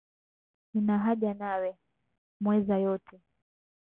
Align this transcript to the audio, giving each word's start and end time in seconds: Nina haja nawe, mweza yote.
Nina 0.73 0.97
haja 0.99 1.33
nawe, 1.33 1.77
mweza 2.39 2.77
yote. 2.77 3.19